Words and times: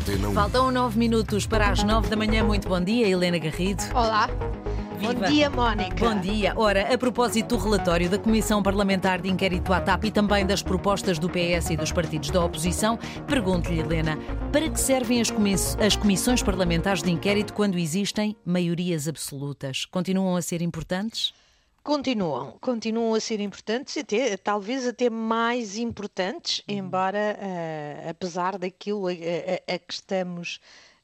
Antena 0.00 0.28
1. 0.28 0.32
Faltam 0.34 0.70
nove 0.70 0.98
minutos 0.98 1.46
para 1.46 1.68
as 1.70 1.82
nove 1.82 2.08
da 2.08 2.16
manhã. 2.16 2.44
Muito 2.44 2.68
bom 2.68 2.80
dia, 2.80 3.06
Helena 3.08 3.38
Garrido. 3.38 3.82
Olá. 3.94 4.28
Viva. 4.98 5.14
Bom 5.14 5.26
dia, 5.28 5.48
Mónica. 5.48 5.94
Bom 5.96 6.20
dia. 6.20 6.52
Ora, 6.56 6.92
a 6.92 6.98
propósito 6.98 7.56
do 7.56 7.62
relatório 7.62 8.08
da 8.10 8.18
Comissão 8.18 8.62
Parlamentar 8.62 9.20
de 9.22 9.30
Inquérito 9.30 9.72
à 9.72 9.80
TAP 9.80 10.04
e 10.04 10.10
também 10.10 10.44
das 10.44 10.62
propostas 10.62 11.18
do 11.18 11.28
PS 11.28 11.70
e 11.70 11.76
dos 11.76 11.90
partidos 11.90 12.30
da 12.30 12.44
oposição, 12.44 12.98
pergunto-lhe, 13.26 13.80
Helena, 13.80 14.18
para 14.52 14.68
que 14.68 14.78
servem 14.78 15.20
as, 15.20 15.30
comiss- 15.30 15.76
as 15.80 15.96
comissões 15.96 16.42
parlamentares 16.42 17.02
de 17.02 17.10
inquérito 17.10 17.54
quando 17.54 17.78
existem 17.78 18.36
maiorias 18.44 19.08
absolutas? 19.08 19.86
Continuam 19.86 20.36
a 20.36 20.42
ser 20.42 20.60
importantes? 20.60 21.32
Continuam, 21.82 22.58
continuam 22.60 23.14
a 23.14 23.20
ser 23.20 23.40
importantes 23.40 23.96
e 23.96 24.00
até, 24.00 24.36
talvez 24.36 24.86
até 24.86 25.08
mais 25.08 25.78
importantes, 25.78 26.62
embora 26.68 27.18
eh, 27.40 28.06
apesar 28.10 28.58
daquilo 28.58 29.06
a, 29.08 29.12
a- 29.12 29.74
a 29.74 29.78
que 29.78 29.92
estamos 29.94 30.60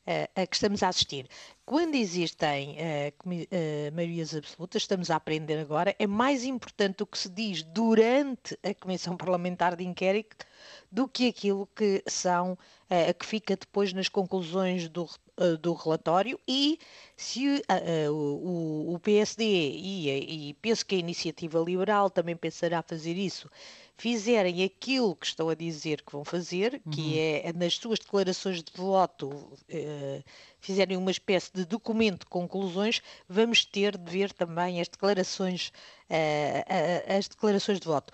eh, 0.07 0.29
a 0.37 0.47
que 0.47 0.55
estamos 0.55 0.83
a 0.83 0.89
assistir. 0.89 1.27
Quando 1.65 1.95
existem 1.97 2.77
eh, 2.79 3.91
maiorias 3.93 4.35
absolutas, 4.35 4.83
estamos 4.83 5.11
a 5.11 5.17
aprender 5.17 5.59
agora, 5.59 5.97
é 5.99 6.07
mais 6.07 6.45
importante 6.45 7.03
o 7.03 7.07
que 7.07 7.19
se 7.19 7.29
diz 7.31 7.63
durante 7.63 8.57
a 8.63 8.75
Comissão 8.75 9.17
Parlamentar 9.17 9.75
de 9.77 9.85
Inquérito 9.85 10.47
do 10.93 11.09
que 11.09 11.29
aquilo 11.29 11.67
que 11.75 12.03
são, 12.07 12.57
eh, 12.91 13.13
que 13.15 13.25
fica 13.27 13.57
depois 13.57 13.93
nas 13.95 14.09
conclusões 14.11 14.89
do, 14.89 15.09
eh, 15.39 15.57
do 15.57 15.73
relatório 15.75 16.39
e 16.49 16.79
se 17.17 17.63
ah, 17.69 18.11
o, 18.11 18.95
o- 18.95 18.99
PSD 19.01 19.45
e, 19.45 20.49
e 20.51 20.55
penso 20.55 20.85
que 20.87 20.95
a 20.95 20.99
Iniciativa 20.99 21.59
Liberal 21.61 22.11
também 22.11 22.37
pensará 22.37 22.83
fazer 22.83 23.17
isso, 23.17 23.49
fizerem 23.97 24.63
aquilo 24.65 25.15
que 25.17 25.27
estão 25.27 25.49
a 25.49 25.55
dizer 25.55 26.03
que 26.03 26.13
vão 26.13 26.25
fazer, 26.25 26.83
que 26.91 27.19
é 27.19 27.53
nas 27.53 27.75
suas 27.75 27.99
declarações 27.99 28.63
de 28.63 28.73
voto 28.77 29.53
eh, 29.69 30.23
fizerem 30.61 30.97
uma 30.97 31.11
espécie 31.11 31.51
de 31.53 31.65
documento 31.65 32.21
de 32.21 32.27
conclusões, 32.27 33.01
vamos 33.29 33.65
ter 33.65 33.97
de 33.97 34.11
ver 34.11 34.33
também 34.33 34.81
as 34.81 34.89
declarações, 34.89 35.73
eh, 36.11 36.65
a- 37.09 37.17
as 37.17 37.29
declarações 37.29 37.81
de 37.81 37.87
voto. 37.87 38.13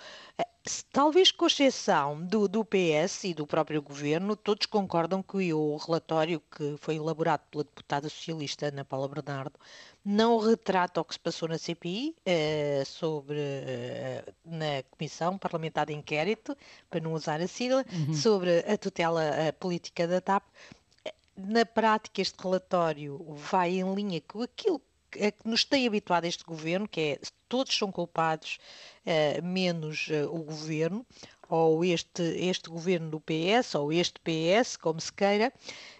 Talvez 0.92 1.32
com 1.32 1.46
exceção 1.46 2.24
do, 2.24 2.46
do 2.46 2.64
PS 2.64 3.24
e 3.24 3.34
do 3.34 3.44
próprio 3.44 3.82
governo, 3.82 4.36
todos 4.36 4.64
concordam 4.66 5.20
que 5.20 5.52
o 5.52 5.76
relatório 5.76 6.40
que 6.40 6.76
foi 6.78 6.94
elaborado 6.96 7.42
pela 7.50 7.64
deputada 7.64 8.08
socialista 8.08 8.66
Ana 8.66 8.84
Paula 8.84 9.08
Bernardo 9.08 9.58
não 10.04 10.38
retrata 10.38 11.00
o 11.00 11.04
que 11.04 11.14
se 11.14 11.20
passou 11.20 11.48
na 11.48 11.58
CPI 11.58 12.14
eh, 12.24 12.84
sobre 12.86 13.38
eh, 13.40 14.24
na 14.44 14.84
Comissão 14.90 15.36
Parlamentar 15.36 15.86
de 15.86 15.94
Inquérito, 15.94 16.56
para 16.88 17.00
não 17.00 17.12
usar 17.14 17.40
a 17.40 17.48
sigla, 17.48 17.84
sobre 18.14 18.60
a 18.60 18.78
tutela 18.78 19.24
eh, 19.24 19.50
política 19.52 20.06
da 20.06 20.20
TAP. 20.20 20.44
Na 21.36 21.64
prática, 21.66 22.20
este 22.22 22.40
relatório 22.40 23.18
vai 23.34 23.78
em 23.80 23.94
linha 23.94 24.20
com 24.20 24.42
aquilo 24.42 24.78
que- 24.78 24.91
a 25.18 25.30
que 25.30 25.48
nos 25.48 25.64
tem 25.64 25.86
habituado 25.86 26.24
este 26.24 26.44
governo, 26.44 26.88
que 26.88 27.00
é 27.00 27.18
todos 27.48 27.76
são 27.76 27.92
culpados, 27.92 28.58
eh, 29.04 29.40
menos 29.42 30.08
eh, 30.10 30.24
o 30.24 30.38
governo, 30.38 31.04
ou 31.50 31.84
este, 31.84 32.22
este 32.22 32.70
governo 32.70 33.10
do 33.10 33.20
PS, 33.20 33.74
ou 33.74 33.92
este 33.92 34.18
PS, 34.20 34.78
como 34.78 34.98
se 34.98 35.12
queira, 35.12 35.52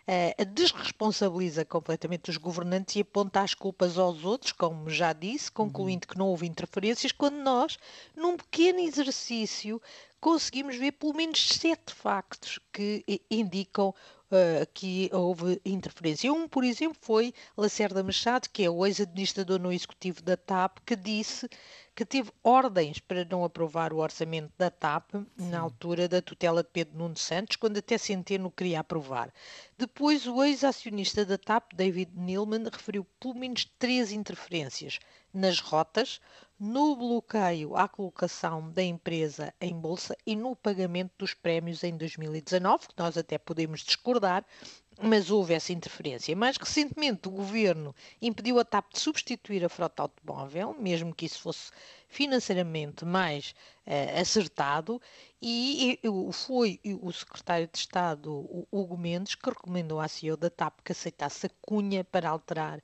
eh, 0.07 0.35
desresponsabiliza 0.47 1.63
completamente 1.63 2.31
os 2.31 2.39
governantes 2.39 2.97
e 2.97 3.01
aponta 3.01 3.43
as 3.43 3.53
culpas 3.53 3.99
aos 3.99 4.25
outros, 4.25 4.53
como 4.53 4.89
já 4.89 5.13
disse, 5.13 5.53
concluindo 5.53 6.09
que 6.09 6.17
não 6.17 6.29
houve 6.29 6.47
interferências, 6.47 7.13
quando 7.13 7.37
nós, 7.37 7.77
num 8.17 8.35
pequeno 8.35 8.81
exercício, 8.81 9.79
conseguimos 10.23 10.77
ver 10.77 10.93
pelo 10.93 11.13
menos 11.13 11.49
sete 11.49 11.93
factos 11.93 12.59
que 12.73 13.05
indicam 13.31 13.95
uh, 14.33 14.67
que 14.73 15.11
houve 15.13 15.61
interferência. 15.65 16.33
Um, 16.33 16.49
por 16.49 16.65
exemplo, 16.65 16.97
foi 17.01 17.33
Lacerda 17.57 18.03
Machado, 18.03 18.49
que 18.51 18.65
é 18.65 18.71
o 18.71 18.85
ex-administrador 18.87 19.59
no 19.59 19.73
executivo 19.73 20.23
da 20.23 20.37
TAP, 20.37 20.79
que 20.85 20.97
disse 20.97 21.49
que 21.95 22.05
teve 22.05 22.31
ordens 22.43 22.99
para 22.99 23.25
não 23.25 23.45
aprovar 23.45 23.93
o 23.93 23.99
orçamento 23.99 24.51
da 24.57 24.71
TAP 24.71 25.15
na 25.37 25.61
altura 25.61 26.09
da 26.09 26.23
tutela 26.23 26.63
de 26.63 26.71
Pedro 26.71 26.97
Nuno 26.97 27.17
Santos, 27.17 27.57
quando 27.57 27.77
até 27.77 27.99
Centeno 27.99 28.51
queria 28.51 28.81
aprovar. 28.81 29.33
Depois, 29.77 30.27
o 30.27 30.43
ex-acionista 30.43 31.25
da 31.25 31.37
TAP, 31.37 31.75
David 31.75 32.11
Neilman, 32.15 32.65
referiu 32.65 33.07
pelo 33.21 33.35
menos 33.35 33.67
três 33.79 34.11
interferências 34.11 34.99
nas 35.35 35.61
rotas, 35.61 36.21
no 36.65 36.95
bloqueio 36.95 37.77
à 37.77 37.89
colocação 37.89 38.71
da 38.71 38.85
empresa 38.85 39.53
em 39.61 39.75
bolsa 39.75 40.17
e 40.25 40.37
no 40.37 40.55
pagamento 40.55 41.11
dos 41.19 41.35
prémios 41.35 41.83
em 41.83 41.97
2019, 41.97 42.87
que 42.87 42.95
nós 42.97 43.19
até 43.19 43.37
podemos 43.37 43.81
discordar, 43.81 44.45
mas 45.03 45.29
houve 45.29 45.55
essa 45.55 45.73
interferência. 45.73 46.37
Mais 46.37 46.57
recentemente, 46.57 47.27
o 47.27 47.33
governo 47.33 47.93
impediu 48.21 48.61
a 48.61 48.65
TAP 48.65 48.93
de 48.93 49.01
substituir 49.01 49.65
a 49.65 49.69
frota 49.69 50.03
automóvel, 50.03 50.73
mesmo 50.79 51.13
que 51.13 51.27
isso 51.27 51.41
fosse 51.41 51.73
financeiramente 52.07 53.05
mais 53.05 53.57
eh, 53.85 54.21
acertado, 54.21 55.03
e, 55.41 55.99
e 56.01 56.33
foi 56.33 56.79
o 56.85 57.11
secretário 57.11 57.69
de 57.73 57.79
Estado, 57.79 58.67
Hugo 58.71 58.97
Mendes, 58.97 59.35
que 59.35 59.51
recomendou 59.51 59.99
à 59.99 60.07
CEO 60.07 60.37
da 60.37 60.49
TAP 60.49 60.79
que 60.85 60.93
aceitasse 60.93 61.47
a 61.47 61.51
cunha 61.61 62.05
para 62.05 62.31
alterar 62.31 62.81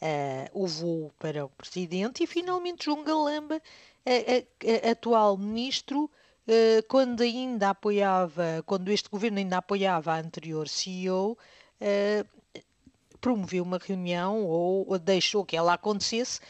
eh, 0.00 0.50
o 0.52 0.66
voo 0.66 1.12
para 1.18 1.44
o 1.44 1.48
presidente 1.48 2.22
e 2.22 2.26
finalmente 2.26 2.84
João 2.86 3.04
Galamba, 3.04 3.60
eh, 4.04 4.44
eh, 4.62 4.90
atual 4.90 5.36
ministro, 5.36 6.10
eh, 6.46 6.82
quando 6.88 7.22
ainda 7.22 7.70
apoiava, 7.70 8.62
quando 8.66 8.90
este 8.90 9.08
governo 9.08 9.38
ainda 9.38 9.58
apoiava 9.58 10.12
a 10.12 10.18
anterior 10.18 10.68
CEO, 10.68 11.36
eh, 11.80 12.24
promoveu 13.20 13.64
uma 13.64 13.78
reunião 13.78 14.44
ou, 14.44 14.86
ou 14.88 14.98
deixou 14.98 15.44
que 15.44 15.56
ela 15.56 15.74
acontecesse 15.74 16.40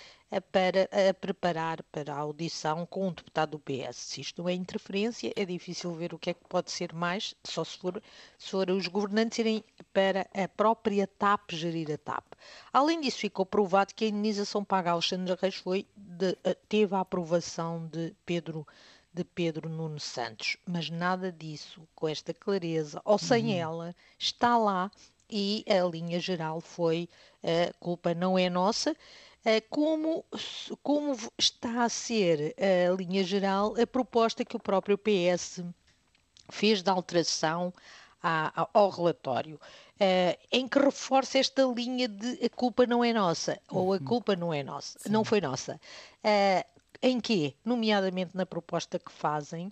para 0.52 0.88
eh, 0.90 1.12
preparar 1.12 1.82
para 1.84 2.12
a 2.12 2.18
audição 2.18 2.84
com 2.84 3.08
um 3.08 3.12
deputado 3.12 3.50
do 3.52 3.58
PS. 3.58 3.96
Se 3.96 4.20
isto 4.20 4.42
não 4.42 4.48
é 4.48 4.54
interferência, 4.54 5.32
é 5.36 5.44
difícil 5.44 5.92
ver 5.92 6.12
o 6.12 6.18
que 6.18 6.30
é 6.30 6.34
que 6.34 6.44
pode 6.48 6.70
ser 6.70 6.92
mais, 6.92 7.34
só 7.44 7.62
se 7.64 7.78
for, 7.78 8.02
se 8.38 8.50
for 8.50 8.68
os 8.70 8.86
governantes 8.88 9.38
irem 9.38 9.64
para 9.92 10.26
a 10.34 10.48
própria 10.48 11.06
TAP 11.06 11.52
gerir 11.52 11.90
a 11.92 11.98
TAP. 11.98 12.24
Além 12.72 13.00
disso, 13.00 13.18
ficou 13.18 13.46
provado 13.46 13.94
que 13.94 14.04
a 14.04 14.08
indenização 14.08 14.64
paga 14.64 14.90
a 14.90 14.92
Alexandre 14.94 15.36
Reis 15.40 15.54
foi 15.54 15.86
de- 15.96 16.36
eh, 16.44 16.56
teve 16.68 16.94
a 16.94 17.00
aprovação 17.00 17.86
de 17.86 18.14
Pedro 18.24 18.66
de 19.14 19.24
Pedro 19.24 19.66
Nuno 19.70 19.98
Santos, 19.98 20.58
mas 20.66 20.90
nada 20.90 21.32
disso, 21.32 21.88
com 21.94 22.06
esta 22.06 22.34
clareza, 22.34 23.00
ou 23.02 23.16
sem 23.16 23.58
ela, 23.58 23.94
está 24.18 24.58
lá 24.58 24.90
e 25.30 25.64
a 25.66 25.82
linha 25.88 26.20
geral 26.20 26.60
foi 26.60 27.08
a 27.42 27.72
culpa 27.80 28.12
não 28.12 28.38
é 28.38 28.50
nossa, 28.50 28.90
eh, 28.90 28.96
como, 29.70 30.24
s- 30.34 30.72
como 30.82 31.14
v- 31.14 31.30
está 31.38 31.84
a 31.84 31.88
ser 31.88 32.54
a 32.58 32.92
linha 32.94 33.22
geral 33.22 33.74
a 33.80 33.86
proposta 33.86 34.44
que 34.44 34.56
o 34.56 34.60
próprio 34.60 34.98
PS 34.98 35.64
fez 36.50 36.82
de 36.82 36.90
alteração 36.90 37.72
ao- 38.74 38.90
relatório, 38.90 39.60
eh, 40.00 40.36
em 40.50 40.66
que 40.66 40.78
reforça 40.80 41.38
esta 41.38 41.62
linha 41.64 42.08
de 42.08 42.44
a 42.44 42.48
culpa 42.48 42.84
não 42.86 43.04
é 43.04 43.12
nossa, 43.12 43.60
ou 43.68 43.92
a 43.92 44.00
culpa 44.00 44.34
não 44.34 44.52
é 44.52 44.62
nossa, 44.64 44.98
não 45.08 45.24
foi 45.24 45.40
nossa. 45.40 45.80
Eh, 46.24 46.66
em 47.02 47.20
que, 47.20 47.54
nomeadamente 47.64 48.36
na 48.36 48.44
proposta 48.46 48.98
que 48.98 49.12
fazem, 49.12 49.70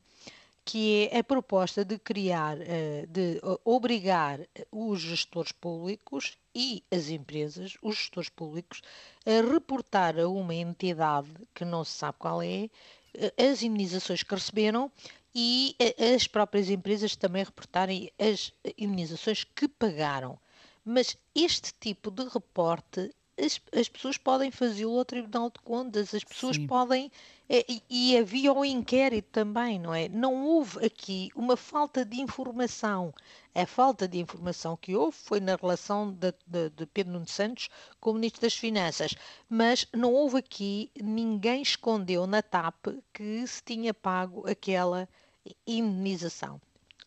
que 0.65 1.09
é 1.13 1.19
a 1.19 1.25
proposta 1.25 1.85
de 1.85 1.99
criar, 1.99 2.57
eh, 2.61 3.07
de 3.09 3.37
eh, 3.37 3.41
obrigar 3.65 4.41
os 4.73 5.01
gestores 5.01 5.53
públicos 5.53 6.39
e 6.55 6.83
as 6.91 7.09
empresas, 7.11 7.77
os 7.83 7.97
gestores 7.97 8.31
públicos, 8.31 8.81
a 9.27 9.53
reportar 9.53 10.19
a 10.19 10.27
uma 10.29 10.55
entidade 10.55 11.31
que 11.55 11.65
não 11.65 11.85
se 11.85 11.93
sabe 11.93 12.19
qual 12.19 12.43
é, 12.43 12.71
eh, 13.15 13.51
as 13.51 13.63
indenizações 13.63 14.23
que 14.23 14.35
receberam 14.35 14.91
e 15.35 15.77
eh, 15.79 16.15
as 16.15 16.27
próprias 16.27 16.71
empresas 16.71 17.17
também 17.17 17.45
reportarem 17.45 18.11
as 18.19 18.53
indenizações 18.79 19.45
que 19.45 19.69
pagaram. 19.69 20.39
Mas 20.85 21.17
este 21.35 21.73
tipo 21.81 22.11
de 22.11 22.25
reporte, 22.29 23.15
as, 23.39 23.61
as 23.79 23.89
pessoas 23.89 24.17
podem 24.17 24.51
fazê-lo 24.51 24.99
ao 24.99 25.05
Tribunal 25.05 25.51
de 25.51 25.59
Contas, 25.61 26.15
as 26.15 26.23
pessoas 26.25 26.57
Sim. 26.57 26.67
podem. 26.67 27.11
eh, 27.49 27.65
E, 27.69 27.83
e 27.91 28.17
havia 28.19 28.53
o 28.53 28.65
inquérito 28.65 29.29
também, 29.33 29.79
não 29.79 29.93
é? 29.95 30.09
Não 30.09 30.45
houve 30.47 30.85
aqui 30.85 31.31
uma 31.35 31.57
falta 31.57 32.05
de 32.05 32.21
informação. 32.21 33.13
A 33.55 33.67
falta 33.67 34.09
de 34.09 34.19
informação 34.19 34.77
que 34.77 34.95
houve 34.97 35.17
foi 35.17 35.41
na 35.41 35.55
relação 35.57 36.11
de, 36.13 36.33
de- 36.47 36.71
de 36.71 36.87
Pedro 36.87 37.13
Nuno 37.13 37.29
Santos 37.29 37.69
com 38.01 38.11
o 38.11 38.15
Ministro 38.15 38.41
das 38.43 38.55
Finanças, 38.55 39.15
mas 39.49 39.87
não 39.93 40.13
houve 40.13 40.39
aqui, 40.39 40.91
ninguém 41.01 41.63
escondeu 41.63 42.27
na 42.27 42.43
TAP 42.43 42.87
que 43.13 43.47
se 43.47 43.63
tinha 43.63 43.93
pago 43.95 44.49
aquela 44.49 45.09
indenização. 45.67 46.61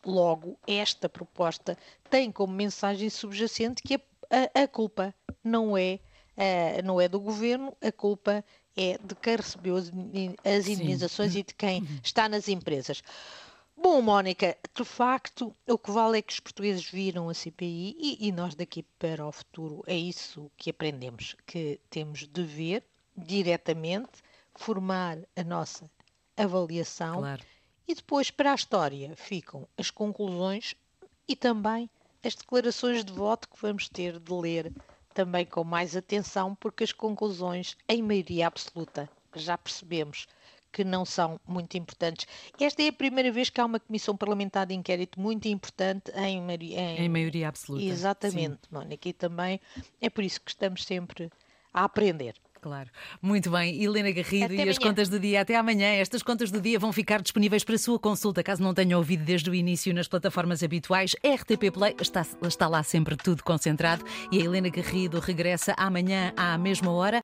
Logo, 0.04 0.56
esta 0.66 1.08
proposta 1.08 1.76
tem 2.08 2.30
como 2.30 2.52
mensagem 2.52 3.10
subjacente 3.10 3.82
que 3.82 3.94
a, 3.94 4.00
a- 4.30 4.62
a 4.62 4.68
culpa 4.68 5.14
não 5.42 5.76
é, 5.76 5.98
eh, 6.38 6.80
não 6.82 7.00
é 7.00 7.08
do 7.08 7.18
governo, 7.18 7.76
a 7.82 7.90
culpa 7.90 8.44
é 8.76 8.96
de 9.02 9.14
quem 9.16 9.34
recebeu 9.36 9.76
as, 9.76 9.90
as 10.44 10.68
indenizações 10.68 11.34
e 11.34 11.42
de 11.42 11.52
quem 11.52 11.82
está 12.02 12.28
nas 12.28 12.46
empresas. 12.48 13.02
Bom, 13.76 14.00
Mónica, 14.00 14.56
de 14.74 14.84
facto, 14.84 15.54
o 15.66 15.76
que 15.78 15.90
vale 15.90 16.18
é 16.18 16.22
que 16.22 16.32
os 16.32 16.40
portugueses 16.40 16.88
viram 16.88 17.28
a 17.28 17.34
CPI 17.34 17.96
e, 17.98 18.28
e 18.28 18.32
nós 18.32 18.54
daqui 18.54 18.84
para 18.98 19.26
o 19.26 19.32
futuro 19.32 19.82
é 19.86 19.96
isso 19.96 20.50
que 20.56 20.70
aprendemos, 20.70 21.36
que 21.44 21.80
temos 21.90 22.26
de 22.26 22.42
ver 22.42 22.84
diretamente, 23.16 24.22
formar 24.54 25.18
a 25.36 25.42
nossa 25.44 25.90
avaliação 26.36 27.18
Claro. 27.18 27.42
e 27.86 27.94
depois 27.94 28.30
para 28.30 28.52
a 28.52 28.54
história 28.54 29.14
ficam 29.16 29.66
as 29.76 29.90
conclusões 29.90 30.74
e 31.26 31.34
também 31.34 31.90
as 32.24 32.34
declarações 32.34 33.04
de 33.04 33.12
voto 33.12 33.48
que 33.48 33.60
vamos 33.60 33.88
ter 33.88 34.18
de 34.18 34.32
ler 34.32 34.72
também 35.18 35.44
com 35.44 35.64
mais 35.64 35.96
atenção, 35.96 36.54
porque 36.54 36.84
as 36.84 36.92
conclusões, 36.92 37.76
em 37.88 38.00
maioria 38.00 38.46
absoluta, 38.46 39.10
já 39.34 39.58
percebemos 39.58 40.28
que 40.70 40.84
não 40.84 41.04
são 41.04 41.40
muito 41.44 41.76
importantes. 41.76 42.24
Esta 42.60 42.82
é 42.84 42.88
a 42.88 42.92
primeira 42.92 43.32
vez 43.32 43.50
que 43.50 43.60
há 43.60 43.64
uma 43.64 43.80
comissão 43.80 44.16
parlamentar 44.16 44.64
de 44.64 44.74
inquérito 44.74 45.18
muito 45.20 45.48
importante 45.48 46.12
em, 46.14 46.40
mari- 46.40 46.74
em- 46.76 46.98
Em 47.00 47.08
maioria 47.08 47.48
absoluta. 47.48 47.84
Exatamente, 47.84 48.60
Mónica, 48.70 49.08
e 49.08 49.12
também 49.12 49.60
é 50.00 50.08
por 50.08 50.22
isso 50.22 50.40
que 50.40 50.52
estamos 50.52 50.84
sempre 50.84 51.32
a 51.74 51.82
aprender. 51.82 52.36
Claro. 52.60 52.90
Muito 53.22 53.50
bem. 53.50 53.82
Helena 53.82 54.10
Garrido 54.10 54.46
Até 54.46 54.54
e 54.54 54.68
as 54.68 54.76
amanhã. 54.76 54.90
contas 54.90 55.08
do 55.08 55.18
dia. 55.18 55.40
Até 55.40 55.56
amanhã. 55.56 55.88
Estas 55.88 56.22
contas 56.22 56.50
do 56.50 56.60
dia 56.60 56.78
vão 56.78 56.92
ficar 56.92 57.22
disponíveis 57.22 57.64
para 57.64 57.78
sua 57.78 57.98
consulta, 57.98 58.42
caso 58.42 58.62
não 58.62 58.74
tenha 58.74 58.96
ouvido 58.96 59.24
desde 59.24 59.48
o 59.48 59.54
início 59.54 59.94
nas 59.94 60.08
plataformas 60.08 60.62
habituais. 60.62 61.14
RTP 61.24 61.72
Play 61.72 61.94
está, 62.00 62.26
está 62.46 62.68
lá 62.68 62.82
sempre 62.82 63.16
tudo 63.16 63.42
concentrado 63.42 64.04
e 64.30 64.40
a 64.40 64.44
Helena 64.44 64.68
Garrido 64.68 65.20
regressa 65.20 65.74
amanhã 65.76 66.32
à 66.36 66.58
mesma 66.58 66.90
hora. 66.90 67.16